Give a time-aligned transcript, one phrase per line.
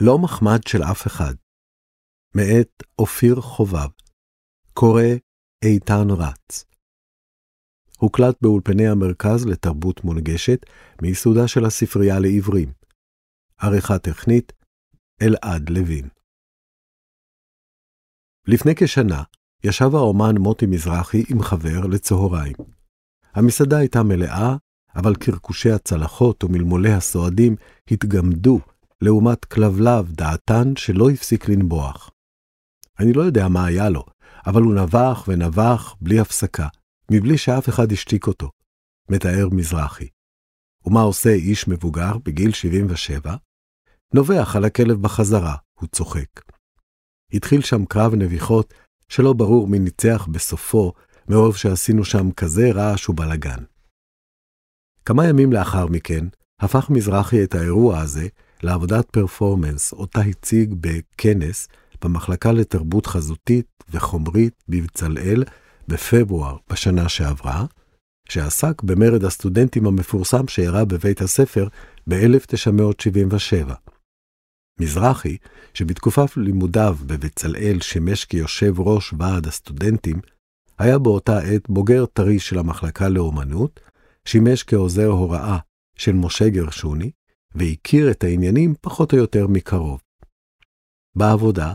[0.00, 1.34] לא מחמד של אף אחד.
[2.34, 3.88] מאת אופיר חובב.
[4.74, 5.02] קורא
[5.64, 6.64] איתן רץ.
[7.98, 10.66] הוקלט באולפני המרכז לתרבות מונגשת
[11.02, 12.72] מיסודה של הספרייה לעברים.
[13.58, 14.52] עריכה טכנית
[15.22, 16.08] אלעד לוין.
[18.46, 19.22] לפני כשנה
[19.64, 22.56] ישב האומן מוטי מזרחי עם חבר לצהריים.
[23.34, 24.56] המסעדה הייתה מלאה,
[24.96, 27.56] אבל קרקושי הצלחות ומלמולי הסועדים
[27.90, 28.60] התגמדו
[29.02, 32.10] לעומת כלבלב דעתן שלא הפסיק לנבוח.
[32.98, 34.04] אני לא יודע מה היה לו,
[34.46, 36.68] אבל הוא נבח ונבח בלי הפסקה,
[37.10, 38.50] מבלי שאף אחד השתיק אותו,
[39.10, 40.08] מתאר מזרחי.
[40.84, 43.36] ומה עושה איש מבוגר בגיל 77?
[44.14, 46.40] נובח על הכלב בחזרה, הוא צוחק.
[47.32, 48.74] התחיל שם קרב נביחות
[49.08, 50.92] שלא ברור מי ניצח בסופו,
[51.28, 53.64] מרוב שעשינו שם כזה רעש ובלגן.
[55.04, 56.24] כמה ימים לאחר מכן,
[56.60, 58.28] הפך מזרחי את האירוע הזה
[58.62, 61.68] לעבודת פרפורמנס, אותה הציג בכנס
[62.04, 65.44] במחלקה לתרבות חזותית וחומרית בבצלאל
[65.88, 67.64] בפברואר בשנה שעברה,
[68.28, 71.68] שעסק במרד הסטודנטים המפורסם שאירע בבית הספר
[72.08, 73.72] ב-1977.
[74.80, 75.36] מזרחי,
[75.74, 80.20] שבתקופת לימודיו בבצלאל שימש כיושב ראש ועד הסטודנטים,
[80.78, 83.80] היה באותה עת בוגר טרי של המחלקה לאומנות,
[84.24, 85.58] שימש כעוזר הוראה
[85.96, 87.10] של משה גרשוני,
[87.54, 90.00] והכיר את העניינים פחות או יותר מקרוב.
[91.16, 91.74] בעבודה,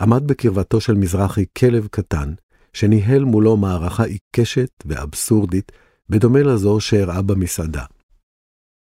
[0.00, 2.34] עמד בקרבתו של מזרחי כלב קטן,
[2.72, 5.72] שניהל מולו מערכה עיקשת ואבסורדית,
[6.08, 7.84] בדומה לזו שאירעה במסעדה.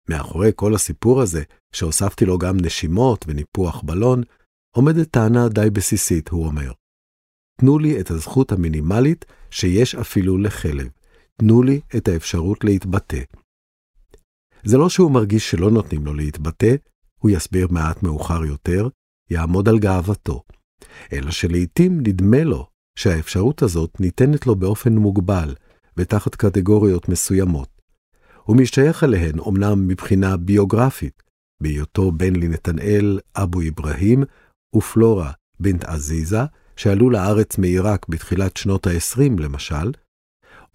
[0.09, 4.23] מאחורי כל הסיפור הזה, שהוספתי לו גם נשימות וניפוח בלון,
[4.75, 6.71] עומדת טענה די בסיסית, הוא אומר.
[7.59, 10.87] תנו לי את הזכות המינימלית שיש אפילו לכלב.
[11.37, 13.21] תנו לי את האפשרות להתבטא.
[14.65, 16.75] זה לא שהוא מרגיש שלא נותנים לו להתבטא,
[17.19, 18.87] הוא יסביר מעט מאוחר יותר,
[19.29, 20.43] יעמוד על גאוותו.
[21.13, 22.67] אלא שלעיתים נדמה לו
[22.99, 25.55] שהאפשרות הזאת ניתנת לו באופן מוגבל,
[25.97, 27.69] ותחת קטגוריות מסוימות.
[28.43, 31.23] הוא משתייך אליהן אומנם מבחינה ביוגרפית,
[31.63, 34.23] בהיותו בן לנתנאל אבו אברהים
[34.75, 36.41] ופלורה בנט עזיזה,
[36.75, 39.91] שעלו לארץ מעיראק בתחילת שנות ה-20 למשל,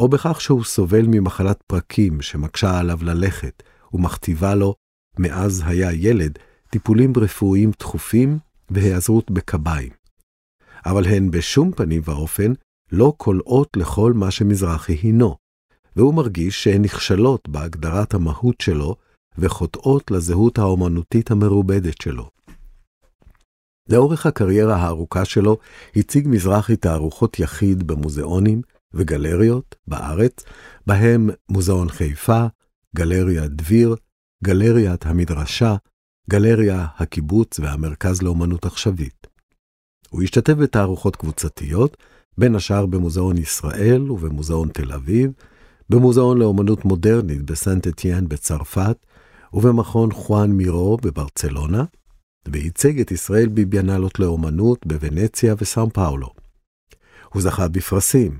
[0.00, 3.62] או בכך שהוא סובל ממחלת פרקים שמקשה עליו ללכת,
[3.92, 4.74] ומכתיבה לו,
[5.18, 6.38] מאז היה ילד,
[6.70, 8.38] טיפולים רפואיים תכופים
[8.70, 9.92] והיעזרות בקביים.
[10.86, 12.52] אבל הן בשום פנים ואופן
[12.92, 15.36] לא קולעות לכל מה שמזרחי הינו,
[15.96, 18.96] והוא מרגיש שהן נכשלות בהגדרת המהות שלו
[19.38, 22.30] וחוטאות לזהות האומנותית המרובדת שלו.
[23.88, 25.58] לאורך הקריירה הארוכה שלו
[25.96, 28.62] הציג מזרחי תערוכות יחיד במוזיאונים
[28.94, 30.44] וגלריות בארץ,
[30.86, 32.46] בהם מוזיאון חיפה,
[32.96, 33.96] גלריה דביר,
[34.44, 35.76] גלריית המדרשה,
[36.30, 39.26] גלריה הקיבוץ והמרכז לאומנות עכשווית.
[40.10, 41.96] הוא השתתף בתערוכות קבוצתיות,
[42.38, 45.30] בין השאר במוזיאון ישראל ובמוזיאון תל אביב,
[45.90, 49.06] במוזיאון לאומנות מודרנית בסנט אתיאן בצרפת,
[49.52, 51.84] ובמכון חואן מירו בברצלונה,
[52.48, 56.30] וייצג את ישראל בביאנלות לאומנות בוונציה וסאו פאולו.
[57.32, 58.38] הוא זכה בפרסים,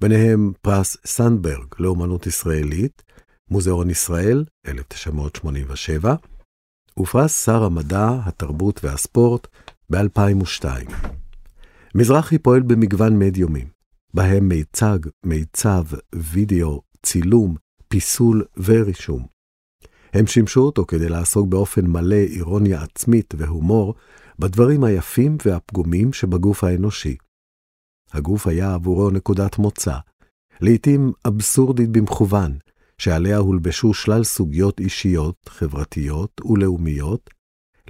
[0.00, 3.02] ביניהם פרס סנדברג לאומנות ישראלית,
[3.50, 6.14] מוזיאון ישראל, 1987,
[6.98, 9.46] ופרס שר המדע, התרבות והספורט
[9.90, 10.64] ב-2002.
[11.94, 13.68] מזרחי פועל במגוון מדיומים,
[14.14, 15.84] בהם מיצג, מיצב,
[16.14, 17.54] וידאו, צילום,
[17.88, 19.26] פיסול ורישום.
[20.12, 23.94] הם שימשו אותו כדי לעסוק באופן מלא אירוניה עצמית והומור
[24.38, 27.16] בדברים היפים והפגומים שבגוף האנושי.
[28.12, 29.96] הגוף היה עבורו נקודת מוצא,
[30.60, 32.58] לעתים אבסורדית במכוון,
[33.00, 37.30] שעליה הולבשו שלל סוגיות אישיות, חברתיות ולאומיות,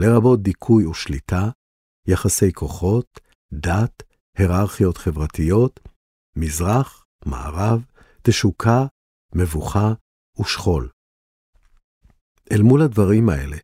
[0.01, 1.51] לרבות דיכוי ושליטה,
[2.09, 3.21] יחסי כוחות,
[3.53, 4.03] דת,
[4.39, 5.81] היררכיות חברתיות,
[6.37, 7.85] מזרח, מערב,
[8.23, 8.87] תשוקה,
[9.35, 9.93] מבוכה
[10.41, 10.89] ושכול.
[12.53, 13.57] אל מול הדברים האלה,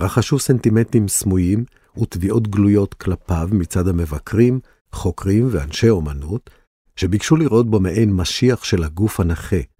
[0.00, 1.64] רכשו סנטימנטים סמויים
[2.02, 4.60] ותביעות גלויות כלפיו מצד המבקרים,
[4.92, 6.50] חוקרים ואנשי אומנות,
[6.96, 9.77] שביקשו לראות בו מעין משיח של הגוף הנכה,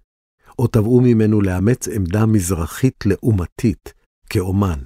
[0.59, 3.93] או תבעו ממנו לאמץ עמדה מזרחית לעומתית,
[4.29, 4.79] כאומן.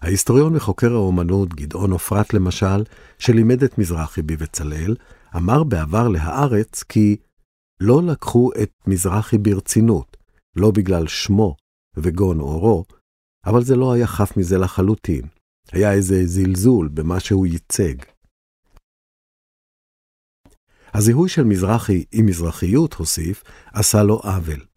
[0.00, 2.84] ההיסטוריון וחוקר האומנות גדעון עופרת למשל,
[3.18, 4.96] שלימד את מזרחי בבצלאל,
[5.36, 7.16] אמר בעבר להארץ כי
[7.80, 10.16] לא לקחו את מזרחי ברצינות,
[10.56, 11.56] לא בגלל שמו
[11.96, 12.84] וגון אורו,
[13.46, 15.22] אבל זה לא היה חף מזה לחלוטין.
[15.72, 17.94] היה איזה זלזול במה שהוא ייצג.
[20.94, 23.42] הזיהוי של מזרחי עם מזרחיות, הוסיף,
[23.72, 24.75] עשה לו עוול.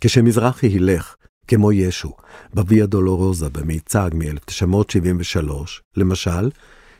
[0.00, 1.16] כשמזרחי הילך,
[1.48, 2.12] כמו ישו,
[2.54, 5.50] בוויה דולורוזה במיצג מ-1973,
[5.96, 6.50] למשל,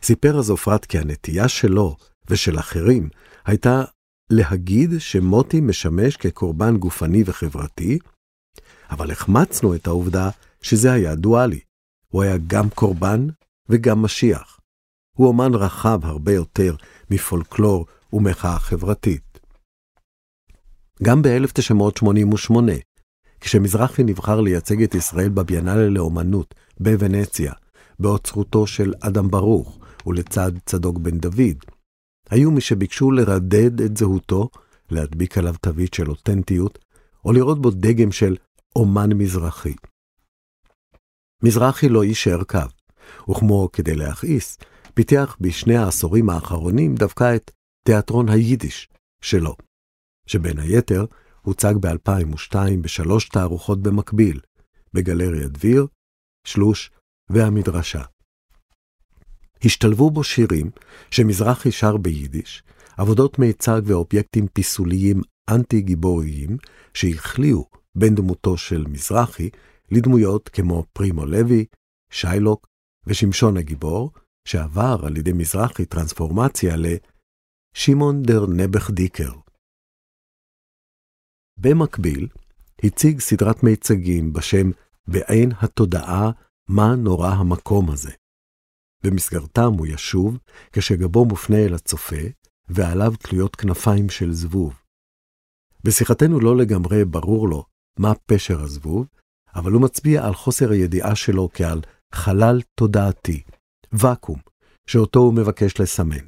[0.02, 1.96] סיפר הזופרט כי הנטייה שלו
[2.30, 3.08] ושל אחרים
[3.44, 3.84] הייתה
[4.30, 7.98] להגיד שמוטי משמש כקורבן גופני וחברתי,
[8.90, 10.30] אבל החמצנו את העובדה
[10.62, 11.60] שזה היה דואלי.
[12.08, 13.26] הוא היה גם קורבן
[13.68, 14.60] וגם משיח.
[15.16, 16.76] הוא אומן רחב הרבה יותר
[17.10, 19.25] מפולקלור ומחאה חברתית.
[21.02, 22.52] גם ב-1988,
[23.40, 27.52] כשמזרחי נבחר לייצג את ישראל בביאנלה לאומנות בוונציה,
[27.98, 31.64] בעוצרותו של אדם ברוך ולצד צדוק בן דוד,
[32.30, 34.48] היו מי שביקשו לרדד את זהותו,
[34.90, 36.78] להדביק עליו תווית של אותנטיות,
[37.24, 38.36] או לראות בו דגם של
[38.76, 39.74] אומן מזרחי.
[41.42, 42.58] מזרחי לא יישאר קו,
[43.30, 44.58] וכמו כדי להכעיס,
[44.94, 47.50] פיתח בשני העשורים האחרונים דווקא את
[47.86, 48.88] תיאטרון היידיש
[49.22, 49.56] שלו,
[50.26, 51.04] שבין היתר
[51.42, 54.40] הוצג ב-2002 בשלוש תערוכות במקביל,
[54.94, 55.86] בגלריה דביר,
[56.46, 56.90] שלוש
[57.30, 58.02] והמדרשה.
[59.64, 60.70] השתלבו בו שירים
[61.10, 62.62] שמזרחי שר ביידיש,
[62.96, 65.20] עבודות מיצג ואובייקטים פיסוליים
[65.50, 66.56] אנטי-גיבוריים
[66.94, 67.64] שהחליאו
[67.94, 69.50] בין דמותו של מזרחי
[69.90, 71.64] לדמויות כמו פרימו לוי,
[72.10, 72.66] שיילוק
[73.06, 74.10] ושמשון הגיבור,
[74.48, 79.32] שעבר על ידי מזרחי טרנספורמציה לשמעון דר נבך דיקר.
[81.58, 82.28] במקביל,
[82.84, 84.70] הציג סדרת מיצגים בשם
[85.08, 86.30] בעין התודעה
[86.68, 88.12] מה נורא המקום הזה.
[89.04, 90.38] במסגרתם הוא ישוב
[90.72, 92.22] כשגבו מופנה אל הצופה,
[92.68, 94.82] ועליו תלויות כנפיים של זבוב.
[95.84, 97.64] בשיחתנו לא לגמרי ברור לו
[97.98, 99.06] מה פשר הזבוב,
[99.54, 101.80] אבל הוא מצביע על חוסר הידיעה שלו כעל
[102.14, 103.42] חלל תודעתי,
[103.92, 104.38] ואקום,
[104.86, 106.26] שאותו הוא מבקש לסמן.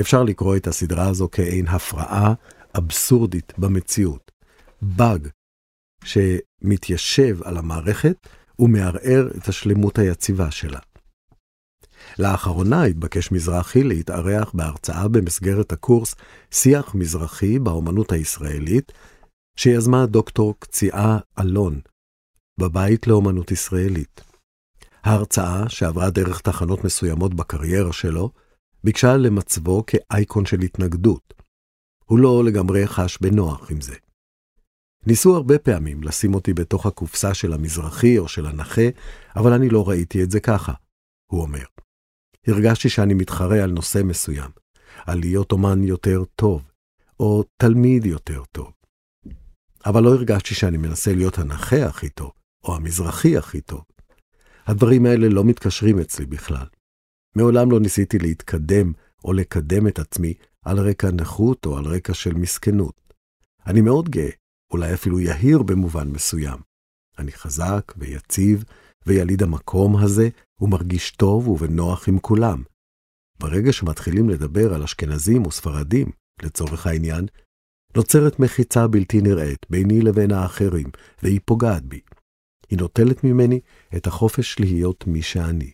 [0.00, 2.34] אפשר לקרוא את הסדרה הזו כעין הפרעה
[2.78, 4.30] אבסורדית במציאות,
[4.82, 5.28] באג
[6.04, 8.28] שמתיישב על המערכת
[8.58, 10.80] ומערער את השלמות היציבה שלה.
[12.18, 16.14] לאחרונה התבקש מזרחי להתארח בהרצאה במסגרת הקורס
[16.50, 18.92] שיח מזרחי באומנות הישראלית,
[19.56, 21.80] שיזמה דוקטור קציעה אלון,
[22.60, 24.20] בבית לאומנות ישראלית.
[25.04, 28.30] ההרצאה, שעברה דרך תחנות מסוימות בקריירה שלו,
[28.84, 31.41] ביקשה למצבו כאייקון של התנגדות.
[32.12, 33.94] הוא לא לגמרי חש בנוח עם זה.
[35.06, 38.82] ניסו הרבה פעמים לשים אותי בתוך הקופסה של המזרחי או של הנכה,
[39.36, 40.72] אבל אני לא ראיתי את זה ככה,
[41.32, 41.64] הוא אומר.
[42.46, 44.50] הרגשתי שאני מתחרה על נושא מסוים,
[45.06, 46.62] על להיות אומן יותר טוב,
[47.20, 48.72] או תלמיד יותר טוב.
[49.86, 52.30] אבל לא הרגשתי שאני מנסה להיות הנכה הכי טוב,
[52.64, 53.82] או המזרחי הכי טוב.
[54.66, 56.66] הדברים האלה לא מתקשרים אצלי בכלל.
[57.36, 58.92] מעולם לא ניסיתי להתקדם
[59.24, 63.14] או לקדם את עצמי על רקע נכות או על רקע של מסכנות.
[63.66, 64.30] אני מאוד גאה,
[64.70, 66.58] אולי אפילו יהיר במובן מסוים.
[67.18, 68.64] אני חזק ויציב,
[69.06, 70.28] ויליד המקום הזה,
[70.60, 72.62] הוא מרגיש טוב ובנוח עם כולם.
[73.38, 76.10] ברגע שמתחילים לדבר על אשכנזים וספרדים,
[76.42, 77.26] לצורך העניין,
[77.96, 80.86] נוצרת מחיצה בלתי נראית ביני לבין האחרים,
[81.22, 82.00] והיא פוגעת בי.
[82.70, 83.60] היא נוטלת ממני
[83.96, 85.70] את החופש להיות מי שאני.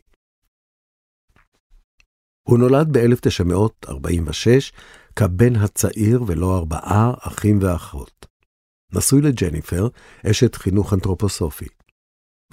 [2.48, 4.72] הוא נולד ב-1946
[5.16, 8.26] כבן הצעיר ולא ארבעה אחים ואחות.
[8.92, 9.88] נשוי לג'ניפר,
[10.30, 11.66] אשת חינוך אנתרופוסופי.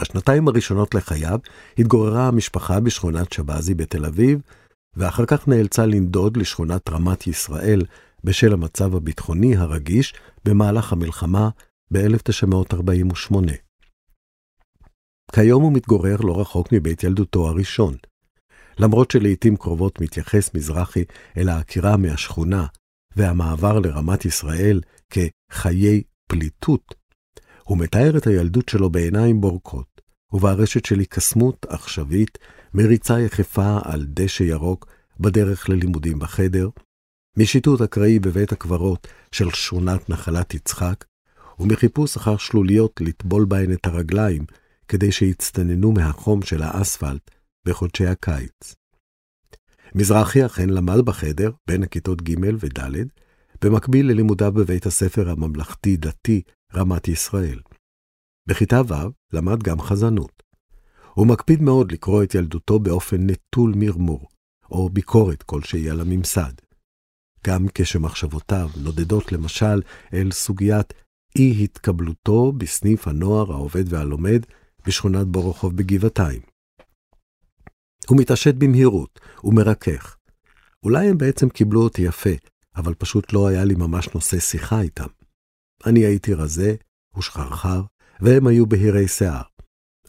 [0.01, 1.39] בשנתיים הראשונות לחייו
[1.77, 4.39] התגוררה המשפחה בשכונת שבזי בתל אביב,
[4.96, 7.81] ואחר כך נאלצה לנדוד לשכונת רמת ישראל
[8.24, 10.13] בשל המצב הביטחוני הרגיש
[10.46, 11.50] במהלך המלחמה
[11.93, 13.36] ב-1948.
[15.31, 17.96] כיום הוא מתגורר לא רחוק מבית ילדותו הראשון.
[18.79, 21.03] למרות שלעיתים קרובות מתייחס מזרחי
[21.38, 22.65] אל העקירה מהשכונה
[23.15, 26.96] והמעבר לרמת ישראל כחיי פליטות,
[27.63, 30.01] הוא מתאר את הילדות שלו בעיניים בורקות,
[30.34, 32.38] ובארשת של קסמות עכשווית,
[32.74, 34.88] מריצה יחפה על דשא ירוק
[35.20, 36.70] בדרך ללימודים בחדר,
[37.38, 41.05] משיטוט אקראי בבית הקברות של שכונת נחלת יצחק,
[41.60, 44.46] ומחיפוש אחר שלוליות לטבול בהן את הרגליים,
[44.88, 47.32] כדי שיצטננו מהחום של האספלט
[47.65, 48.75] בחודשי הקיץ.
[49.95, 53.07] מזרחי אכן למד בחדר, בין הכיתות ג' וד',
[53.63, 56.41] במקביל ללימודיו בבית הספר הממלכתי-דתי
[56.74, 57.60] רמת ישראל.
[58.48, 58.93] בכיתה ו'
[59.34, 60.43] למד גם חזנות.
[61.13, 64.27] הוא מקפיד מאוד לקרוא את ילדותו באופן נטול מרמור,
[64.72, 66.53] או ביקורת כלשהי על הממסד.
[67.48, 69.81] גם כשמחשבותיו נודדות למשל
[70.13, 70.93] אל סוגיית
[71.36, 74.45] אי-התקבלותו בסניף הנוער העובד והלומד
[74.88, 76.54] בשכונת בורוכוב בגבעתיים.
[78.07, 80.17] הוא מתעשת במהירות ומרכך.
[80.83, 82.29] אולי הם בעצם קיבלו אותי יפה,
[82.75, 85.07] אבל פשוט לא היה לי ממש נושא שיחה איתם.
[85.85, 86.75] אני הייתי רזה
[87.17, 87.81] ושחרחר,
[88.19, 89.41] והם היו בהירי שיער.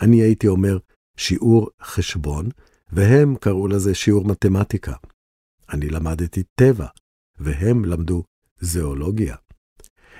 [0.00, 0.78] אני הייתי אומר
[1.16, 2.48] שיעור חשבון,
[2.92, 4.94] והם קראו לזה שיעור מתמטיקה.
[5.72, 6.86] אני למדתי טבע,
[7.38, 8.24] והם למדו
[8.60, 9.36] זואולוגיה.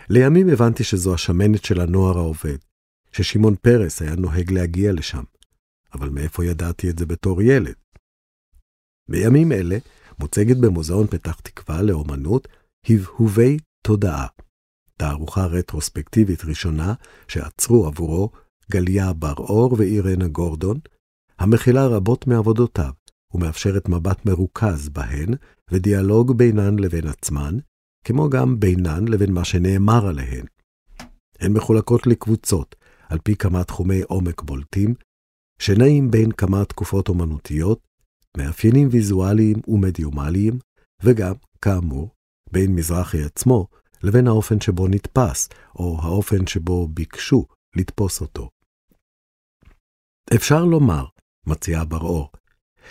[0.09, 2.59] לימים הבנתי שזו השמנת של הנוער העובד,
[3.13, 5.23] ששמעון פרס היה נוהג להגיע לשם,
[5.97, 7.75] אבל מאיפה ידעתי את זה בתור ילד?
[9.11, 9.79] בימים אלה
[10.19, 12.49] מוצגת במוזיאון פתח תקווה לאומנות
[12.89, 14.27] הבהובי תודעה,
[14.99, 16.95] תערוכה רטרוספקטיבית ראשונה
[17.29, 18.31] שעצרו עבורו
[18.73, 20.79] גליה בר-אור ואירנה גורדון,
[21.39, 22.91] המכילה רבות מעבודותיו
[23.35, 25.29] ומאפשרת מבט מרוכז בהן
[25.71, 27.59] ודיאלוג בינן לבין עצמן,
[28.05, 30.47] כמו גם בינן לבין מה שנאמר עליהן.
[31.41, 32.77] הן מחולקות לקבוצות,
[33.09, 34.95] על פי כמה תחומי עומק בולטים,
[35.59, 37.81] שנעים בין כמה תקופות אומנותיות,
[38.37, 40.59] מאפיינים ויזואליים ומדיומליים,
[41.03, 42.11] וגם, כאמור,
[42.53, 43.67] בין מזרחי עצמו
[44.03, 45.49] לבין האופן שבו נתפס,
[45.79, 47.47] או האופן שבו ביקשו
[47.77, 48.51] לתפוס אותו.
[50.37, 51.05] אפשר לומר,
[51.47, 52.31] מציעה בר-אור,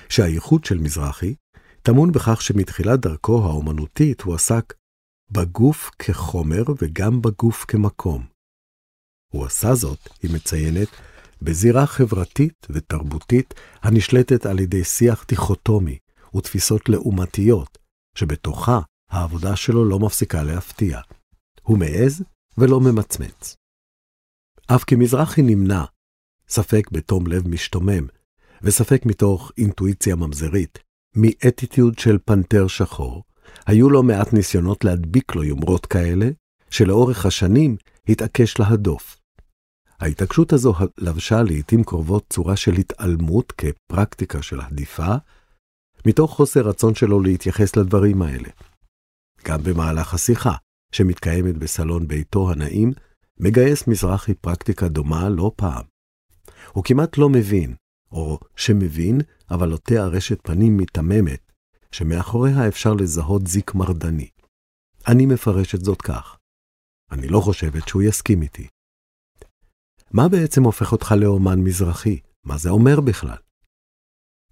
[0.09, 1.35] שהייחוד של מזרחי
[1.81, 4.73] טמון בכך שמתחילת דרכו האומנותית הוא עסק
[5.31, 8.25] בגוף כחומר וגם בגוף כמקום.
[9.31, 10.87] הוא עשה זאת, היא מציינת,
[11.41, 15.97] בזירה חברתית ותרבותית הנשלטת על ידי שיח דיכוטומי
[16.35, 17.77] ותפיסות לעומתיות,
[18.17, 18.79] שבתוכה
[19.11, 20.99] העבודה שלו לא מפסיקה להפתיע.
[21.61, 22.23] הוא מעז
[22.57, 23.55] ולא ממצמץ.
[24.67, 25.83] אף כמזרחי נמנע,
[26.49, 28.07] ספק בתום לב משתומם,
[28.61, 30.79] וספק מתוך אינטואיציה ממזרית,
[31.15, 33.23] מאטיטיוד של פנתר שחור,
[33.65, 36.29] היו לו מעט ניסיונות להדביק לו יומרות כאלה,
[36.69, 37.77] שלאורך השנים
[38.09, 39.17] התעקש להדוף.
[39.99, 45.15] ההתעקשות הזו לבשה לעתים קרובות צורה של התעלמות כפרקטיקה של הדיפה,
[46.07, 48.49] מתוך חוסר רצון שלו להתייחס לדברים האלה.
[49.45, 50.55] גם במהלך השיחה,
[50.91, 52.91] שמתקיימת בסלון ביתו הנעים,
[53.39, 55.83] מגייס מזרחי פרקטיקה דומה לא פעם.
[56.71, 57.75] הוא כמעט לא מבין,
[58.11, 59.21] או שמבין,
[59.51, 61.51] אבל עוטה ארשת פנים מיתממת,
[61.91, 64.29] שמאחוריה אפשר לזהות זיק מרדני.
[65.07, 66.37] אני מפרש את זאת כך.
[67.11, 68.67] אני לא חושבת שהוא יסכים איתי.
[70.15, 72.19] מה בעצם הופך אותך לאומן מזרחי?
[72.43, 73.37] מה זה אומר בכלל?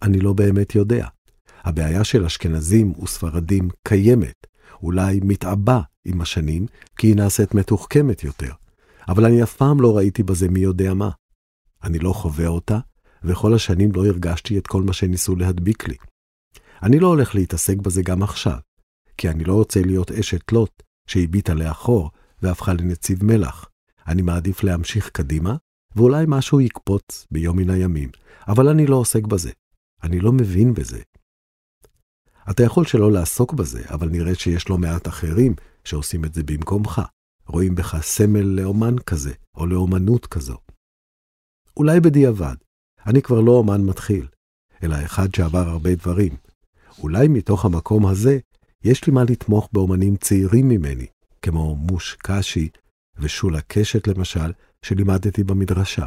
[0.02, 1.08] אני לא באמת יודע.
[1.62, 4.48] הבעיה של אשכנזים וספרדים קיימת,
[4.82, 6.66] אולי מתעבה עם השנים,
[6.98, 8.52] כי היא נעשית מתוחכמת יותר,
[9.08, 11.10] אבל אני אף פעם לא ראיתי בזה מי יודע מה.
[11.84, 12.80] אני לא חווה אותה,
[13.24, 15.96] וכל השנים לא הרגשתי את כל מה שניסו להדביק לי.
[16.84, 18.58] אני לא הולך להתעסק בזה גם עכשיו,
[19.18, 23.73] כי אני לא רוצה להיות אשת לוט שהביטה לאחור והפכה לנציב מלח.
[24.08, 25.56] אני מעדיף להמשיך קדימה,
[25.96, 28.10] ואולי משהו יקפוץ ביום מן הימים,
[28.48, 29.52] אבל אני לא עוסק בזה.
[30.04, 31.02] אני לא מבין בזה.
[32.52, 37.02] אתה יכול שלא לעסוק בזה, אבל נראה שיש לא מעט אחרים שעושים את זה במקומך.
[37.48, 40.58] רואים בך סמל לאומן כזה, או לאומנות כזו.
[41.78, 42.56] אולי בדיעבד,
[43.06, 44.28] אני כבר לא אומן מתחיל,
[44.84, 46.36] אלא אחד שעבר הרבה דברים.
[47.00, 48.40] אולי מתוך המקום הזה,
[48.84, 51.08] יש לי מה לתמוך באומנים צעירים ממני,
[51.42, 52.70] כמו מוש קשי
[53.18, 54.52] ושולה קשת למשל,
[54.82, 56.06] שלימדתי במדרשה.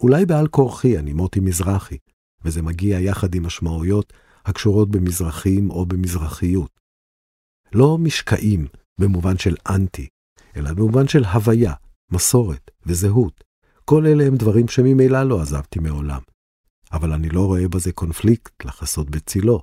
[0.00, 1.98] אולי בעל כורחי אני מוטי מזרחי,
[2.44, 4.12] וזה מגיע יחד עם משמעויות
[4.44, 6.70] הקשורות במזרחים או במזרחיות.
[7.72, 8.66] לא משקעים
[9.00, 10.08] במובן של אנטי,
[10.56, 11.74] אלא במובן של הוויה,
[12.10, 13.44] מסורת וזהות.
[13.84, 16.20] כל אלה הם דברים שממילא לא עזבתי מעולם.
[16.92, 19.60] אבל אני לא רואה בזה קונפליקט לחסות בצילו.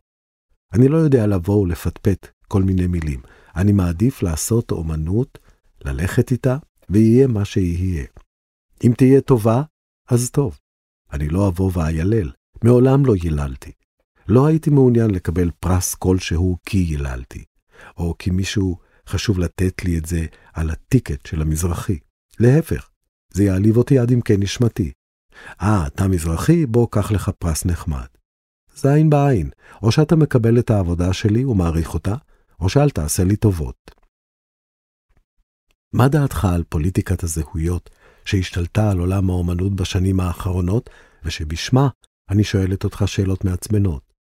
[0.74, 3.20] אני לא יודע לבוא ולפטפט כל מיני מילים.
[3.56, 5.40] אני מעדיף לעשות אומנות,
[5.86, 6.58] ללכת איתה,
[6.90, 8.06] ויהיה מה שיהיה.
[8.84, 9.62] אם תהיה טובה,
[10.10, 10.60] אז טוב.
[11.14, 12.32] אני לא אבוא ואיילל,
[12.64, 13.72] מעולם לא ייללתי.
[14.28, 17.44] לא הייתי מעוניין לקבל פרס כלשהו כי ייללתי,
[17.98, 22.00] או כי מישהו חשוב לתת לי את זה על הטיקט של המזרחי.
[22.40, 22.90] להפך,
[23.34, 24.92] זה יעליב אותי עד עמקי נשמתי.
[25.62, 28.06] אה, אתה מזרחי, בוא קח לך פרס נחמד.
[28.76, 29.50] זה עין בעין,
[29.84, 32.16] או שאתה מקבל את העבודה שלי ומעריך אותה,
[32.60, 34.01] או שאל תעשה לי טובות.
[35.94, 37.90] מה דעתך על פוליטיקת הזהויות
[38.26, 40.90] שהשתלטה על עולם האומנות בשנים האחרונות,
[41.24, 41.88] ושבשמה
[42.30, 44.14] אני שואלת אותך שאלות מעצבנות?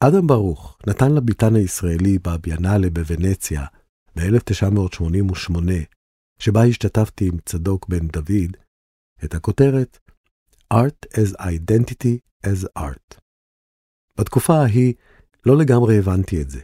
[0.00, 3.66] אדם ברוך נתן לביתן הישראלי בביאנלה בוונציה
[4.16, 5.58] ב-1988,
[6.38, 8.56] שבה השתתפתי עם צדוק בן דוד,
[9.24, 9.98] את הכותרת
[10.74, 13.20] Art as Identity as Art.
[14.18, 14.94] בתקופה ההיא
[15.46, 16.60] לא לגמרי הבנתי את זה,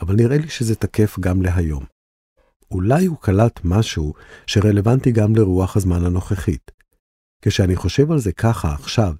[0.00, 1.84] אבל נראה לי שזה תקף גם להיום.
[2.70, 4.14] אולי הוא קלט משהו
[4.46, 6.70] שרלוונטי גם לרוח הזמן הנוכחית.
[7.42, 9.14] כשאני חושב על זה ככה עכשיו,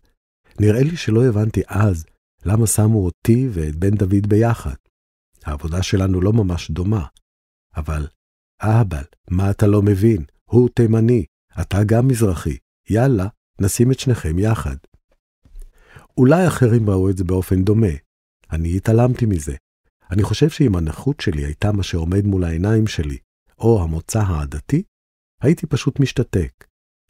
[0.61, 2.05] נראה לי שלא הבנתי אז
[2.45, 4.75] למה שמו אותי ואת בן דוד ביחד.
[5.45, 7.07] העבודה שלנו לא ממש דומה.
[7.77, 8.07] אבל,
[8.63, 10.25] אהבל, מה אתה לא מבין?
[10.45, 11.25] הוא תימני,
[11.61, 12.57] אתה גם מזרחי,
[12.91, 13.27] יאללה,
[13.61, 14.77] נשים את שניכם יחד.
[16.19, 17.93] אולי אחרים ראו את זה באופן דומה.
[18.53, 19.55] אני התעלמתי מזה.
[20.11, 23.19] אני חושב שאם הנכות שלי הייתה מה שעומד מול העיניים שלי,
[23.61, 24.83] או המוצא העדתי,
[25.43, 26.65] הייתי פשוט משתתק.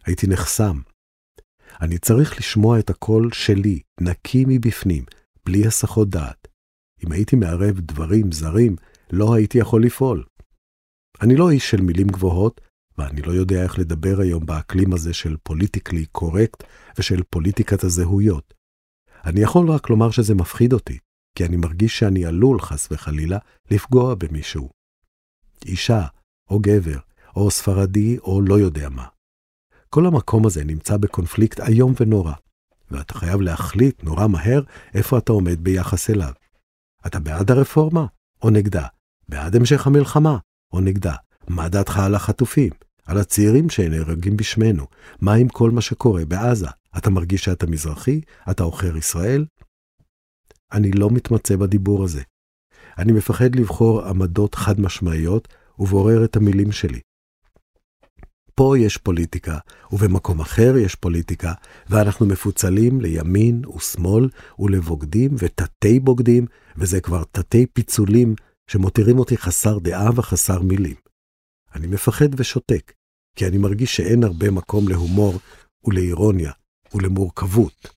[0.04, 0.80] הייתי נחסם.
[1.80, 5.04] אני צריך לשמוע את הקול שלי, נקי מבפנים,
[5.46, 6.48] בלי הסחות דעת.
[7.04, 8.76] אם הייתי מערב דברים זרים,
[9.12, 10.24] לא הייתי יכול לפעול.
[11.22, 12.60] אני לא איש של מילים גבוהות,
[12.98, 16.64] ואני לא יודע איך לדבר היום באקלים הזה של פוליטיקלי קורקט
[16.98, 18.54] ושל פוליטיקת הזהויות.
[19.24, 20.98] אני יכול רק לומר שזה מפחיד אותי,
[21.34, 23.38] כי אני מרגיש שאני עלול, חס וחלילה,
[23.70, 24.70] לפגוע במישהו.
[25.66, 26.06] אישה,
[26.50, 26.98] או גבר,
[27.36, 29.06] או ספרדי, או לא יודע מה.
[29.90, 32.32] כל המקום הזה נמצא בקונפליקט איום ונורא,
[32.90, 34.62] ואתה חייב להחליט נורא מהר
[34.94, 36.32] איפה אתה עומד ביחס אליו.
[37.06, 38.06] אתה בעד הרפורמה,
[38.42, 38.86] או נגדה?
[39.28, 40.38] בעד המשך המלחמה,
[40.72, 41.14] או נגדה?
[41.48, 42.70] מה דעתך על החטופים?
[43.06, 44.86] על הצעירים שנהרגים בשמנו?
[45.20, 46.66] מה עם כל מה שקורה בעזה?
[46.98, 48.20] אתה מרגיש שאתה מזרחי?
[48.50, 49.46] אתה עוכר ישראל?
[50.72, 52.22] אני לא מתמצא בדיבור הזה.
[52.98, 55.48] אני מפחד לבחור עמדות חד משמעיות
[55.80, 57.00] ובורר את המילים שלי.
[58.54, 59.58] פה יש פוליטיקה,
[59.92, 61.52] ובמקום אחר יש פוליטיקה,
[61.88, 66.46] ואנחנו מפוצלים לימין ושמאל, ולבוגדים ותתי בוגדים,
[66.76, 68.34] וזה כבר תתי פיצולים
[68.70, 70.96] שמותירים אותי חסר דעה וחסר מילים.
[71.74, 72.92] אני מפחד ושותק,
[73.36, 75.34] כי אני מרגיש שאין הרבה מקום להומור
[75.84, 76.52] ולאירוניה
[76.94, 77.94] ולמורכבות.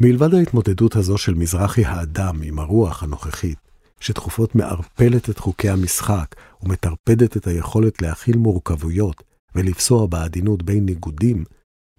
[0.00, 3.69] מלבד ההתמודדות הזו של מזרחי האדם עם הרוח הנוכחית,
[4.00, 9.22] שתכופות מערפלת את חוקי המשחק ומטרפדת את היכולת להכיל מורכבויות
[9.54, 11.44] ולפסוע בעדינות בין ניגודים,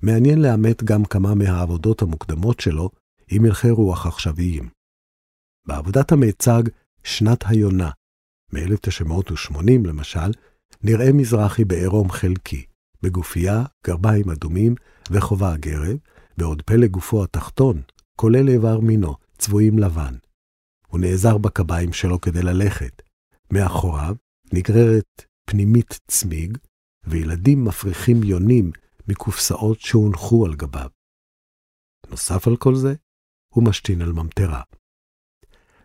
[0.01, 2.89] מעניין לאמת גם כמה מהעבודות המוקדמות שלו
[3.31, 4.69] עם הלכי רוח עכשוויים.
[5.67, 6.63] בעבודת המיצג
[7.03, 7.89] "שנת היונה",
[8.53, 10.31] מ-1980 למשל,
[10.83, 12.65] נראה מזרחי בעירום חלקי,
[13.03, 14.75] בגופייה, גרביים אדומים
[15.11, 15.97] וחובה הגרב,
[16.37, 17.81] בעוד פלא גופו התחתון,
[18.15, 20.15] כולל איבר מינו, צבועים לבן.
[20.91, 23.01] הוא נעזר בקביים שלו כדי ללכת.
[23.53, 24.15] מאחוריו
[24.53, 26.57] נגררת פנימית צמיג,
[27.03, 28.71] וילדים מפריחים יונים
[29.07, 30.89] מקופסאות שהונחו על גביו.
[32.09, 32.93] נוסף על כל זה,
[33.53, 34.61] הוא משתין על ממטרה.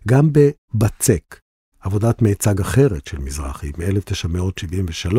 [0.09, 1.41] גם בבצק,
[1.81, 5.17] עבודת מיצג אחרת של מזרחי מ-1973,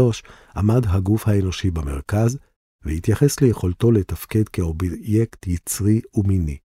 [0.56, 2.38] עמד הגוף האנושי במרכז,
[2.86, 6.58] והתייחס ליכולתו לתפקד כאובייקט יצרי ומיני.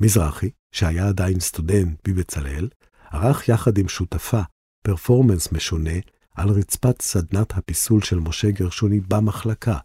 [0.00, 2.68] מזרחי, שהיה עדיין סטודנט בבצלאל,
[3.10, 4.40] ערך יחד עם שותפה
[4.82, 5.98] פרפורמנס משונה
[6.34, 9.78] על רצפת סדנת הפיסול של משה גרשוני במחלקה.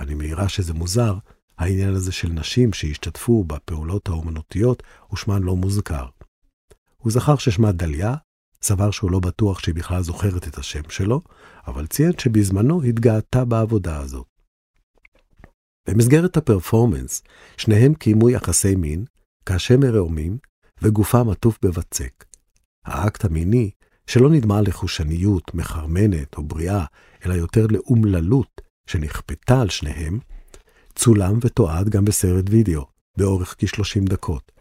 [0.00, 1.14] אני מעירה שזה מוזר,
[1.58, 4.82] העניין הזה של נשים שהשתתפו בפעולות האומנותיות
[5.12, 6.06] ושמן לא מוזכר.
[6.96, 8.14] הוא זכר ששמה דליה,
[8.62, 11.20] סבר שהוא לא בטוח שהיא בכלל זוכרת את השם שלו,
[11.66, 14.26] אבל ציין שבזמנו התגאתה בעבודה הזאת.
[15.88, 17.22] במסגרת הפרפורמנס,
[17.56, 19.04] שניהם קיימו יחסי מין,
[19.46, 20.38] כאשר מרעומים,
[20.82, 22.24] וגופם עטוף בבצק.
[22.84, 23.70] האקט המיני,
[24.06, 26.84] שלא נדמה לחושניות, מחרמנת או בריאה,
[27.26, 30.18] אלא יותר לאומללות, שנכפתה על שניהם,
[30.94, 34.52] צולם ותועד גם בסרט וידאו, באורך כ-30 דקות.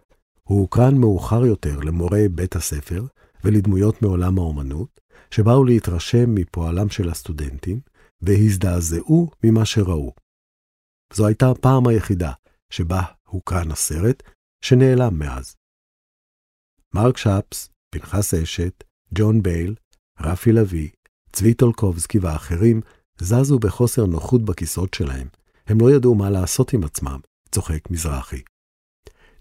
[0.44, 3.06] הוא הוקרן מאוחר יותר למורי בית הספר
[3.44, 7.80] ולדמויות מעולם האומנות, שבאו להתרשם מפועלם של הסטודנטים,
[8.22, 10.14] והזדעזעו ממה שראו.
[11.14, 12.32] זו הייתה הפעם היחידה
[12.70, 14.24] שבה הוקרן הסרט,
[14.62, 15.56] שנעלם מאז.
[16.94, 19.76] מרק שפס, פנחס אשת, ג'ון בייל,
[20.20, 20.90] רפי לביא,
[21.32, 22.82] צבי טולקובסקי ואחרים
[23.20, 25.28] זזו בחוסר נוחות בכיסאות שלהם.
[25.68, 27.20] הם לא ידעו מה לעשות עם עצמם,
[27.52, 28.42] צוחק מזרחי.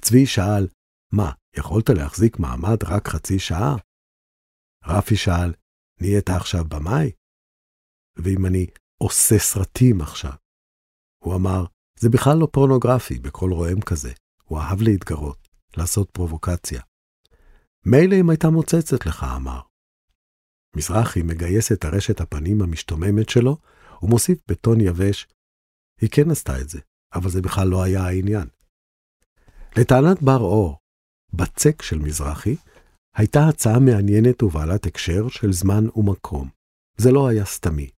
[0.03, 0.69] צבי שאל,
[1.13, 3.77] מה, יכולת להחזיק מעמד רק חצי שעה?
[4.87, 5.53] רפי שאל,
[6.01, 7.11] נהיית עכשיו במאי?
[8.17, 8.67] ואם אני
[9.03, 10.33] עושה סרטים עכשיו?
[11.25, 11.65] הוא אמר,
[11.99, 14.13] זה בכלל לא פורנוגרפי בקול רועם כזה.
[14.49, 16.83] הוא אהב להתגרות, לעשות פרובוקציה.
[17.87, 19.61] מילא אם הייתה מוצצת לך, אמר.
[20.77, 23.59] מזרחי מגייס את הרשת הפנים המשתוממת שלו,
[24.03, 25.27] ומוסיף בטון יבש,
[26.01, 26.81] היא כן עשתה את זה,
[27.15, 28.49] אבל זה בכלל לא היה העניין.
[29.77, 30.79] לטענת בר אור,
[31.33, 32.57] בצק של מזרחי,
[33.17, 36.49] הייתה הצעה מעניינת ובעלת הקשר של זמן ומקום.
[36.97, 37.91] זה לא היה סתמי.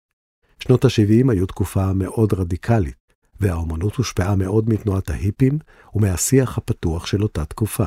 [0.58, 2.96] שנות ה-70 היו תקופה מאוד רדיקלית,
[3.40, 5.58] והאומנות הושפעה מאוד מתנועת ההיפים
[5.94, 7.86] ומהשיח הפתוח של אותה תקופה.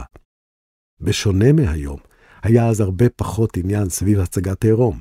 [1.01, 1.99] בשונה מהיום,
[2.43, 4.99] היה אז הרבה פחות עניין סביב הצגת עירום.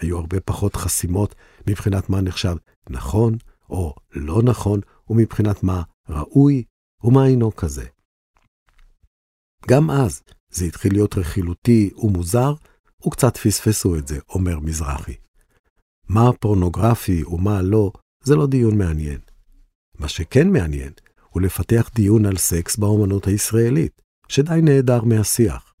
[0.00, 1.34] היו הרבה פחות חסימות
[1.66, 2.56] מבחינת מה נחשב
[2.90, 3.36] נכון
[3.70, 6.64] או לא נכון, ומבחינת מה ראוי
[7.04, 7.86] ומה אינו כזה.
[9.68, 12.54] גם אז זה התחיל להיות רכילותי ומוזר,
[13.06, 15.14] וקצת פספסו את זה, אומר מזרחי.
[16.08, 17.92] מה פורנוגרפי ומה לא,
[18.24, 19.20] זה לא דיון מעניין.
[19.98, 20.92] מה שכן מעניין,
[21.30, 25.74] הוא לפתח דיון על סקס באומנות הישראלית, שדי נעדר מהשיח.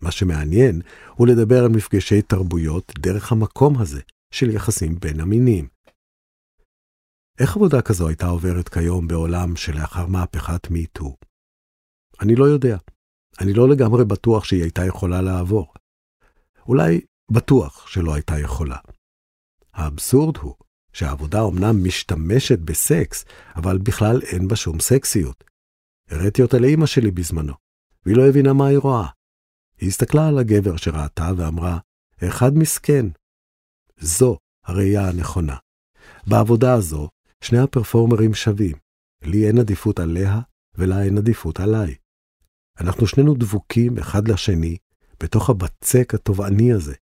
[0.00, 0.80] מה שמעניין
[1.14, 5.68] הוא לדבר על מפגשי תרבויות דרך המקום הזה של יחסים בין המינים.
[7.38, 11.16] איך עבודה כזו הייתה עוברת כיום בעולם שלאחר מהפכת מיטו?
[12.20, 12.76] אני לא יודע.
[13.40, 15.74] אני לא לגמרי בטוח שהיא הייתה יכולה לעבור.
[16.66, 18.76] אולי בטוח שלא הייתה יכולה.
[19.74, 20.54] האבסורד הוא
[20.94, 23.24] שהעבודה אומנם משתמשת בסקס,
[23.56, 25.44] אבל בכלל אין בה שום סקסיות.
[26.10, 27.54] הראיתי אותה לאימא שלי בזמנו,
[28.06, 29.08] והיא לא הבינה מה היא רואה.
[29.78, 31.78] היא הסתכלה על הגבר שראתה ואמרה,
[32.28, 33.06] אחד מסכן.
[33.98, 35.56] זו הראייה הנכונה.
[36.26, 37.08] בעבודה הזו,
[37.40, 38.76] שני הפרפורמרים שווים.
[39.22, 40.40] לי אין עדיפות עליה,
[40.74, 41.94] ולה אין עדיפות עליי.
[42.80, 44.76] אנחנו שנינו דבוקים אחד לשני
[45.22, 46.94] בתוך הבצק התובעני הזה.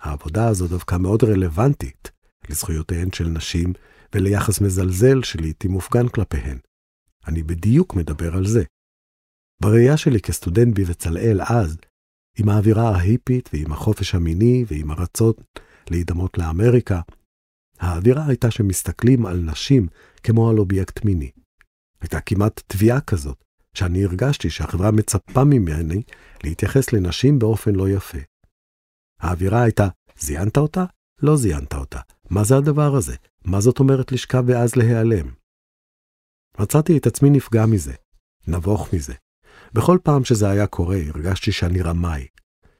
[0.00, 2.11] העבודה הזו דווקא מאוד רלוונטית
[2.50, 3.72] לזכויותיהן של נשים
[4.14, 6.58] וליחס מזלזל שלעיתים מופגן כלפיהן.
[7.26, 8.62] אני בדיוק מדבר על זה.
[9.62, 11.76] בראייה שלי כסטודנט בבצלאל אז,
[12.38, 15.32] עם האווירה ההיפית ועם החופש המיני ועם הרצון
[15.90, 17.00] להידמות לאמריקה,
[17.78, 19.86] האווירה הייתה שמסתכלים על נשים
[20.22, 21.30] כמו על אובייקט מיני.
[22.00, 26.02] הייתה כמעט תביעה כזאת, שאני הרגשתי שהחברה מצפה ממני
[26.44, 28.18] להתייחס לנשים באופן לא יפה.
[29.20, 30.84] האווירה הייתה, זיינת אותה?
[31.22, 32.00] לא זיינת אותה.
[32.30, 33.16] מה זה הדבר הזה?
[33.44, 35.28] מה זאת אומרת לשכב ואז להיעלם?
[36.60, 37.94] מצאתי את עצמי נפגע מזה,
[38.48, 39.14] נבוך מזה.
[39.72, 42.26] בכל פעם שזה היה קורה, הרגשתי שאני רמאי,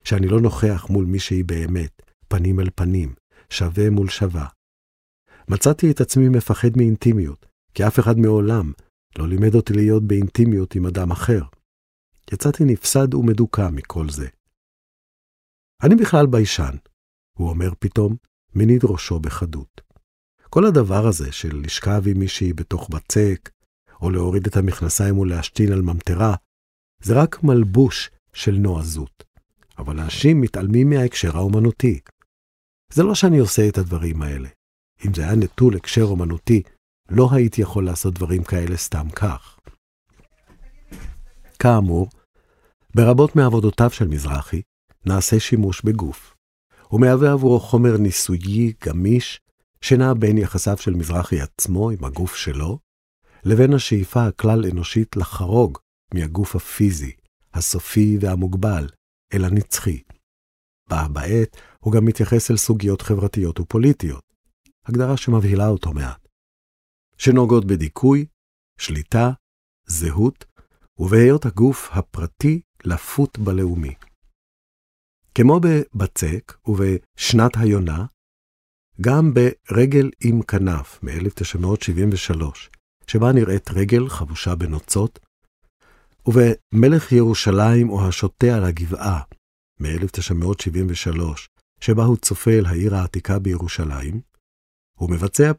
[0.04, 3.14] שאני לא נוכח מול מי שהיא באמת, פנים אל פנים,
[3.50, 4.48] שווה מול שווה.
[5.48, 8.72] מצאתי את עצמי מפחד מאינטימיות, כי אף אחד מעולם
[9.18, 11.42] לא לימד אותי להיות באינטימיות עם אדם אחר.
[12.32, 14.28] יצאתי נפסד ומדוכא מכל זה.
[15.82, 16.76] אני בכלל ביישן,
[17.38, 18.16] הוא אומר פתאום,
[18.54, 19.80] מניד ראשו בחדות.
[20.50, 23.50] כל הדבר הזה של לשכב עם מישהי בתוך בצק,
[24.02, 26.34] או להוריד את המכנסיים ולהשתין על ממטרה,
[27.02, 29.24] זה רק מלבוש של נועזות.
[29.78, 32.00] אבל אנשים מתעלמים מההקשר האומנותי.
[32.92, 34.48] זה לא שאני עושה את הדברים האלה.
[35.06, 36.62] אם זה היה נטול הקשר אומנותי,
[37.10, 39.58] לא הייתי יכול לעשות דברים כאלה סתם כך.
[41.58, 42.08] כאמור,
[42.94, 44.62] ברבות מעבודותיו של מזרחי
[45.06, 46.31] נעשה שימוש בגוף.
[46.92, 49.40] הוא מהווה עבורו חומר ניסויי גמיש,
[49.80, 52.78] שנע בין יחסיו של מזרחי עצמו עם הגוף שלו,
[53.44, 55.78] לבין השאיפה הכלל אנושית לחרוג
[56.14, 57.12] מהגוף הפיזי,
[57.54, 58.88] הסופי והמוגבל,
[59.34, 60.02] אל הנצחי.
[60.90, 64.24] בה בעת הוא גם מתייחס אל סוגיות חברתיות ופוליטיות,
[64.86, 66.28] הגדרה שמבהילה אותו מעט.
[67.18, 68.26] שנוגעות בדיכוי,
[68.78, 69.30] שליטה,
[69.86, 70.44] זהות,
[70.98, 73.94] ובהיות הגוף הפרטי לפות בלאומי.
[75.34, 78.06] כמו בבצק ובשנת היונה,
[79.00, 82.42] גם ברגל עם כנף מ-1973,
[83.06, 85.18] שבה נראית רגל חבושה בנוצות,
[86.26, 89.20] ובמלך ירושלים או השוטה על הגבעה
[89.80, 91.20] מ-1973,
[91.80, 94.20] שבה הוא צופה אל העיר העתיקה בירושלים,
[94.98, 95.52] הוא מבצע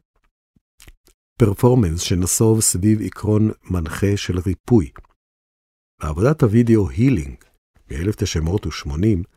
[1.38, 4.90] פרפורמנס שנסוב סביב עקרון מנחה של ריפוי.
[6.02, 7.44] בעבודת הווידאו הילינג
[7.90, 9.33] מ-1980,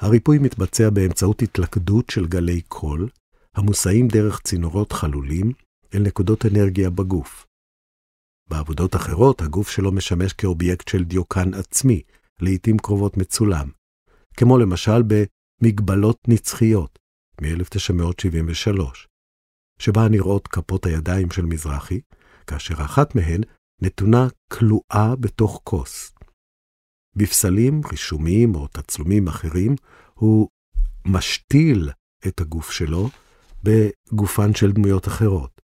[0.00, 3.08] הריפוי מתבצע באמצעות התלכדות של גלי קול,
[3.54, 5.52] המוסעים דרך צינורות חלולים
[5.94, 7.46] אל נקודות אנרגיה בגוף.
[8.48, 12.02] בעבודות אחרות, הגוף שלו משמש כאובייקט של דיוקן עצמי,
[12.40, 13.70] לעתים קרובות מצולם,
[14.36, 16.98] כמו למשל במגבלות נצחיות
[17.40, 18.80] מ-1973,
[19.78, 22.00] שבה נראות כפות הידיים של מזרחי,
[22.46, 23.40] כאשר אחת מהן
[23.82, 26.12] נתונה כלואה בתוך כוס.
[27.20, 29.74] בפסלים רישומיים או תצלומים אחרים,
[30.14, 30.48] הוא
[31.06, 31.90] משתיל
[32.26, 33.08] את הגוף שלו
[33.64, 35.60] בגופן של דמויות אחרות.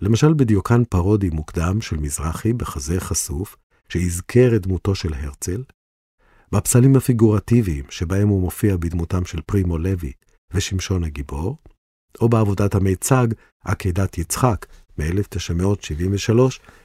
[0.00, 3.56] למשל בדיוקן פרודי מוקדם של מזרחי בחזה חשוף,
[3.88, 5.62] שיזכר את דמותו של הרצל,
[6.52, 10.12] בפסלים הפיגורטיביים שבהם הוא מופיע בדמותם של פרימו לוי
[10.52, 11.56] ושמשון הגיבור,
[12.20, 13.26] או בעבודת המיצג
[13.64, 14.66] עקדת יצחק
[14.98, 16.38] מ-1973,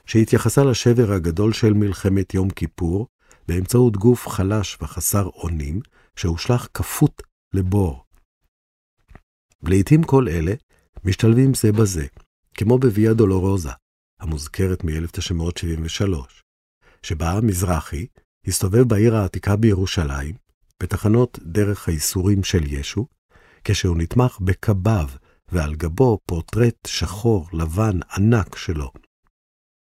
[0.05, 3.07] שהתייחסה לשבר הגדול של מלחמת יום כיפור,
[3.51, 5.79] באמצעות גוף חלש וחסר אונים,
[6.15, 7.21] שהושלך כפות
[7.53, 8.03] לבור.
[9.63, 10.53] לעתים כל אלה
[11.03, 12.05] משתלבים זה בזה,
[12.53, 13.69] כמו בוויה דולורוזה,
[14.19, 16.15] המוזכרת מ-1973,
[17.03, 18.05] שבה מזרחי
[18.47, 20.35] הסתובב בעיר העתיקה בירושלים,
[20.83, 23.07] בתחנות דרך הייסורים של ישו,
[23.63, 25.09] כשהוא נתמך בקביו
[25.51, 28.91] ועל גבו פורטרט שחור לבן ענק שלו.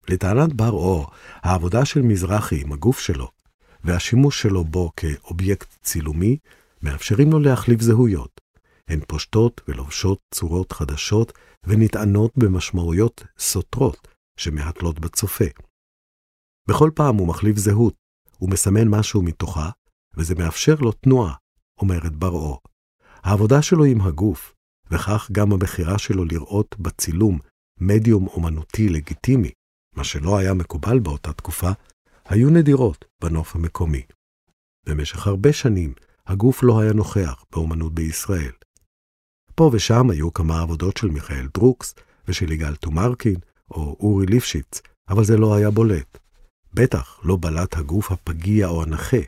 [0.09, 3.38] לטענת בר אור, העבודה של מזרחי עם הגוף שלו
[3.83, 6.37] והשימוש שלו בו כאובייקט צילומי
[6.81, 8.41] מאפשרים לו להחליף זהויות.
[8.87, 14.07] הן פושטות ולובשות צורות חדשות ונטענות במשמעויות סותרות
[14.39, 15.45] שמהתלות בצופה.
[16.69, 17.93] בכל פעם הוא מחליף זהות,
[18.37, 19.69] הוא מסמן משהו מתוכה,
[20.17, 21.33] וזה מאפשר לו תנועה,
[21.81, 22.59] אומרת בר-אור.
[23.23, 24.53] העבודה שלו עם הגוף,
[24.91, 27.39] וכך גם הבחירה שלו לראות בצילום
[27.81, 29.51] מדיום אומנותי לגיטימי,
[29.95, 31.71] מה שלא היה מקובל באותה תקופה,
[32.29, 34.01] היו נדירות בנוף המקומי.
[34.85, 35.93] במשך הרבה שנים
[36.27, 38.51] הגוף לא היה נוכח באומנות בישראל.
[39.55, 41.95] פה ושם היו כמה עבודות של מיכאל דרוקס
[42.27, 43.35] ושל יגאל טומרקין
[43.71, 46.17] או אורי ליפשיץ, אבל זה לא היה בולט.
[46.73, 49.21] בטח לא בלט הגוף הפגיע או הנכה.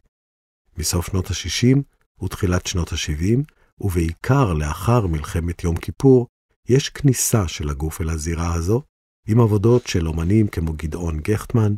[0.78, 1.78] מסוף שנות ה-60
[2.24, 6.28] ותחילת שנות ה-70, ובעיקר לאחר מלחמת יום כיפור,
[6.70, 8.84] יש כניסה של הגוף אל הזירה הזו,
[9.28, 11.74] עם עבודות של אומנים כמו גדעון גכטמן,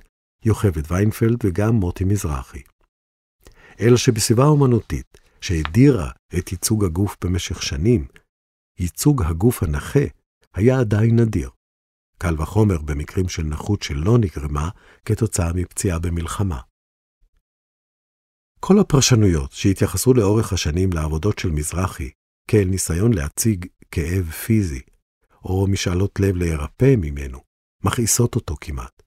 [0.45, 2.61] יוכבד ויינפלד וגם מוטי מזרחי.
[3.79, 8.07] אלא שבסביבה אומנותית, שהדירה את ייצוג הגוף במשך שנים,
[8.79, 10.05] ייצוג הגוף הנכה
[10.53, 11.49] היה עדיין נדיר.
[12.17, 14.69] קל וחומר במקרים של נכות שלא נגרמה
[15.05, 16.59] כתוצאה מפציעה במלחמה.
[18.59, 22.09] כל הפרשנויות שהתייחסו לאורך השנים לעבודות של מזרחי
[22.47, 24.81] כאל ניסיון להציג כאב פיזי,
[25.45, 27.39] או משאלות לב להירפא ממנו,
[27.83, 29.02] מכעיסות אותו כמעט.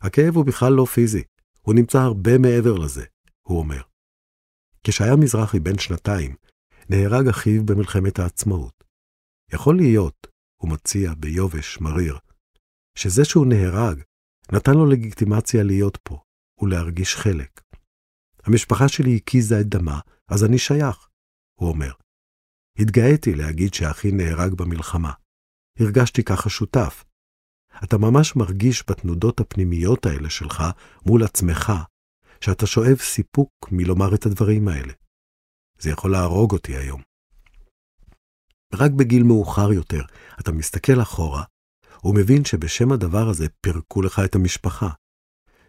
[0.00, 1.22] הכאב הוא בכלל לא פיזי,
[1.62, 3.04] הוא נמצא הרבה מעבר לזה,
[3.42, 3.82] הוא אומר.
[4.84, 6.34] כשהיה מזרחי בן שנתיים,
[6.90, 8.84] נהרג אחיו במלחמת העצמאות.
[9.52, 10.26] יכול להיות,
[10.62, 12.18] הוא מציע ביובש מריר,
[12.98, 14.02] שזה שהוא נהרג
[14.52, 16.22] נתן לו לגיטימציה להיות פה
[16.60, 17.60] ולהרגיש חלק.
[18.44, 21.08] המשפחה שלי הקיזה את דמה, אז אני שייך,
[21.60, 21.92] הוא אומר.
[22.78, 25.12] התגאיתי להגיד שאחי נהרג במלחמה.
[25.78, 27.04] הרגשתי ככה שותף.
[27.84, 30.64] אתה ממש מרגיש בתנודות הפנימיות האלה שלך
[31.06, 31.72] מול עצמך,
[32.40, 34.92] שאתה שואב סיפוק מלומר את הדברים האלה.
[35.78, 37.02] זה יכול להרוג אותי היום.
[38.74, 40.02] רק בגיל מאוחר יותר
[40.40, 41.44] אתה מסתכל אחורה
[42.04, 44.88] ומבין שבשם הדבר הזה פירקו לך את המשפחה.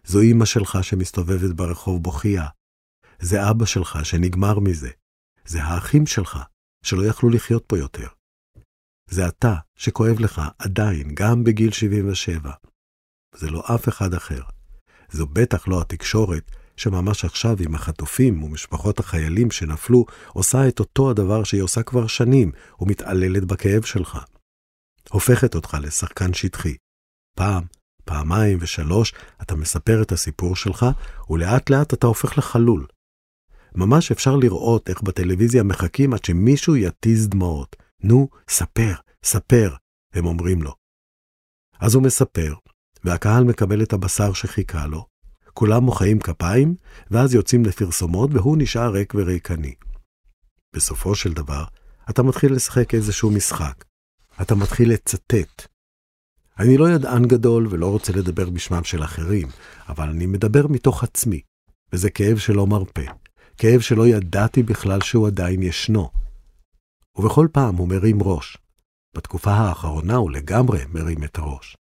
[0.04, 2.46] זו אמא שלך שמסתובבת ברחוב בוכייה.
[3.18, 4.90] זה אבא שלך שנגמר מזה.
[5.44, 6.38] זה האחים שלך
[6.84, 8.08] שלא יכלו לחיות פה יותר.
[9.10, 12.50] זה אתה שכואב לך עדיין, גם בגיל 77.
[13.34, 14.42] זה לא אף אחד אחר.
[15.10, 21.44] זו בטח לא התקשורת שממש עכשיו עם החטופים ומשפחות החיילים שנפלו, עושה את אותו הדבר
[21.44, 24.18] שהיא עושה כבר שנים, ומתעללת בכאב שלך.
[25.10, 26.76] הופכת אותך לשחקן שטחי.
[27.36, 27.64] פעם,
[28.04, 30.86] פעמיים ושלוש אתה מספר את הסיפור שלך,
[31.30, 32.86] ולאט לאט אתה הופך לחלול.
[33.74, 37.76] ממש אפשר לראות איך בטלוויזיה מחכים עד שמישהו יתיז דמעות.
[38.02, 39.74] נו, ספר, ספר,
[40.14, 40.74] הם אומרים לו.
[41.80, 42.54] אז הוא מספר,
[43.04, 45.06] והקהל מקבל את הבשר שחיכה לו,
[45.54, 46.74] כולם מוחאים כפיים,
[47.10, 49.74] ואז יוצאים לפרסומות, והוא נשאר ריק וריקני.
[50.76, 51.64] בסופו של דבר,
[52.10, 53.84] אתה מתחיל לשחק איזשהו משחק.
[54.42, 55.66] אתה מתחיל לצטט.
[56.58, 59.48] אני לא ידען גדול ולא רוצה לדבר בשמם של אחרים,
[59.88, 61.40] אבל אני מדבר מתוך עצמי,
[61.92, 63.04] וזה כאב שלא מרפא.
[63.58, 66.10] כאב שלא ידעתי בכלל שהוא עדיין ישנו.
[67.16, 68.56] ובכל פעם הוא מרים ראש.
[69.16, 71.76] בתקופה האחרונה הוא לגמרי מרים את הראש.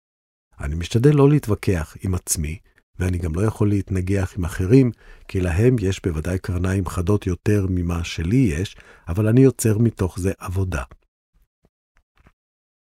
[0.59, 2.59] אני משתדל לא להתווכח עם עצמי,
[2.99, 4.91] ואני גם לא יכול להתנגח עם אחרים,
[5.27, 8.75] כי להם יש בוודאי קרניים חדות יותר ממה שלי יש,
[9.07, 10.83] אבל אני יוצר מתוך זה עבודה.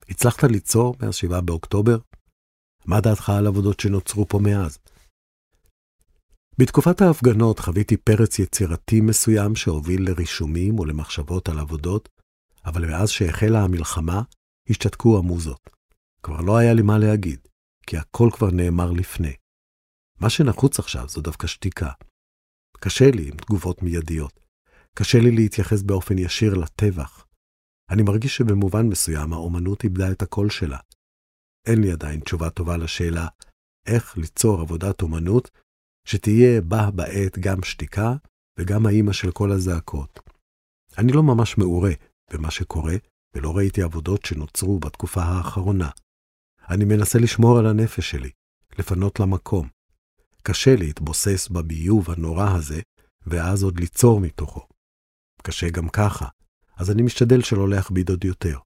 [0.09, 1.97] הצלחת ליצור מאז 7 באוקטובר?
[2.85, 4.79] מה דעתך על עבודות שנוצרו פה מאז?
[6.57, 12.09] בתקופת ההפגנות חוויתי פרץ יצירתי מסוים שהוביל לרישומים ולמחשבות על עבודות,
[12.65, 14.21] אבל מאז שהחלה המלחמה,
[14.69, 15.69] השתתקו המוזות.
[16.23, 17.47] כבר לא היה לי מה להגיד,
[17.87, 19.33] כי הכל כבר נאמר לפני.
[20.19, 21.91] מה שנחוץ עכשיו זו דווקא שתיקה.
[22.79, 24.39] קשה לי עם תגובות מיידיות.
[24.93, 27.25] קשה לי להתייחס באופן ישיר לטבח.
[27.89, 30.77] אני מרגיש שבמובן מסוים האומנות איבדה את הקול שלה.
[31.67, 33.27] אין לי עדיין תשובה טובה לשאלה
[33.87, 35.51] איך ליצור עבודת אומנות
[36.07, 38.13] שתהיה בה בעת גם שתיקה
[38.59, 40.19] וגם האימא של כל הזעקות.
[40.97, 41.91] אני לא ממש מעורה
[42.33, 42.95] במה שקורה,
[43.35, 45.89] ולא ראיתי עבודות שנוצרו בתקופה האחרונה.
[46.69, 48.31] אני מנסה לשמור על הנפש שלי,
[48.79, 49.69] לפנות לה מקום.
[50.43, 52.81] קשה להתבוסס בביוב הנורא הזה,
[53.27, 54.67] ואז עוד ליצור מתוכו.
[55.43, 56.27] קשה גם ככה,
[56.77, 58.59] אז אני משתדל שלא להכביד עוד יותר.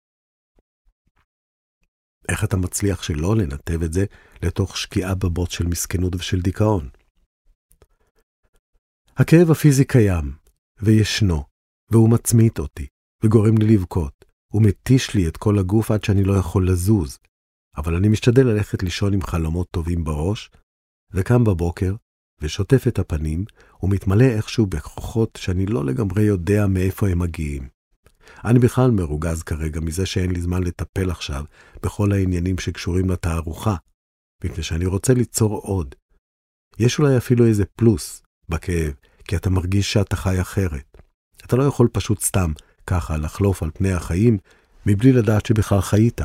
[2.30, 4.06] איך אתה מצליח שלא לנתב את זה
[4.44, 6.90] לתוך שקיעה בבוט של מסכנות ושל דיכאון?
[9.18, 10.36] הכאב הפיזי קיים,
[10.82, 11.44] וישנו,
[11.92, 12.88] והוא מצמית אותי,
[13.24, 17.20] וגורם לי לבכות, ומתיש לי את כל הגוף עד שאני לא יכול לזוז,
[17.78, 20.52] אבל אני משתדל ללכת לישון עם חלומות טובים בראש,
[21.14, 21.96] וקם בבוקר,
[22.42, 23.46] ושוטף את הפנים,
[23.84, 27.70] ומתמלא איכשהו בכוחות שאני לא לגמרי יודע מאיפה הם מגיעים.
[28.46, 31.44] אני בכלל מרוגז כרגע מזה שאין לי זמן לטפל עכשיו
[31.84, 33.76] בכל העניינים שקשורים לתערוכה,
[34.44, 35.96] מפני שאני רוצה ליצור עוד.
[36.80, 38.94] יש אולי אפילו איזה פלוס בכאב,
[39.28, 40.98] כי אתה מרגיש שאתה חי אחרת.
[41.46, 42.52] אתה לא יכול פשוט סתם
[42.90, 44.38] ככה לחלוף על פני החיים
[44.86, 46.22] מבלי לדעת שבכלל חיית.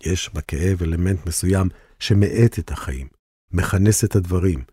[0.00, 3.08] יש בכאב אלמנט מסוים שמאט את החיים,
[3.50, 4.64] מכנס את הדברים.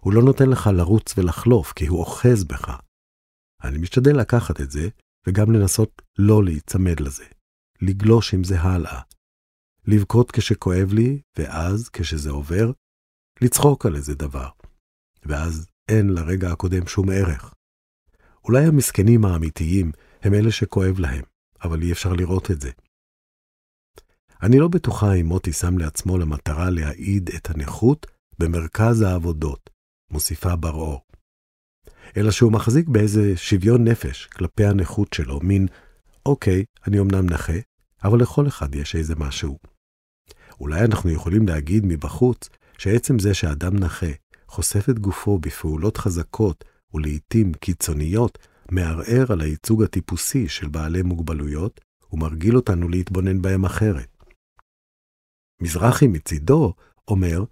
[0.00, 2.80] הוא לא נותן לך לרוץ ולחלוף, כי הוא אוחז בך.
[3.64, 4.88] אני משתדל לקחת את זה,
[5.26, 7.24] וגם לנסות לא להיצמד לזה.
[7.82, 9.00] לגלוש עם זה הלאה.
[9.86, 12.72] לבכות כשכואב לי, ואז, כשזה עובר,
[13.40, 14.48] לצחוק על איזה דבר.
[15.26, 17.54] ואז אין לרגע הקודם שום ערך.
[18.44, 21.22] אולי המסכנים האמיתיים הם אלה שכואב להם,
[21.64, 22.70] אבל אי אפשר לראות את זה.
[24.42, 28.06] אני לא בטוחה אם מוטי שם לעצמו למטרה להעיד את הנכות
[28.38, 29.70] במרכז העבודות,
[30.10, 31.00] מוסיפה בר-אור.
[32.16, 35.66] אלא שהוא מחזיק באיזה שוויון נפש כלפי הנכות שלו, מין,
[36.26, 37.58] אוקיי, אני אמנם נכה,
[38.04, 39.58] אבל לכל אחד יש איזה משהו.
[40.60, 44.06] אולי אנחנו יכולים להגיד מבחוץ שעצם זה שאדם נכה
[44.46, 48.38] חושף את גופו בפעולות חזקות ולעיתים קיצוניות,
[48.70, 51.80] מערער על הייצוג הטיפוסי של בעלי מוגבלויות
[52.12, 54.16] ומרגיל אותנו להתבונן בהם אחרת.
[55.62, 56.74] מזרחי מצידו
[57.08, 57.44] אומר,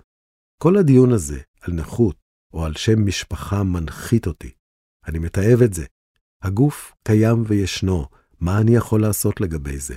[0.62, 2.16] כל הדיון הזה על נכות
[2.52, 4.50] או על שם משפחה מנחית אותי.
[5.06, 5.86] אני מתעב את זה.
[6.42, 8.06] הגוף קיים וישנו,
[8.40, 9.96] מה אני יכול לעשות לגבי זה?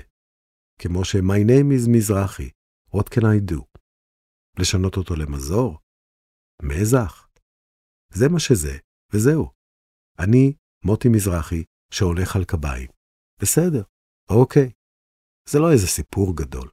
[0.79, 2.49] כמו ש-My name is מזרחי,
[2.95, 3.61] what can I do?
[4.59, 5.79] לשנות אותו למזור?
[6.61, 7.27] מזח?
[8.13, 8.77] זה מה שזה,
[9.13, 9.51] וזהו.
[10.19, 12.87] אני מוטי מזרחי שהולך על קביים.
[13.41, 13.83] בסדר,
[14.29, 14.71] אוקיי.
[15.49, 16.69] זה לא איזה סיפור גדול.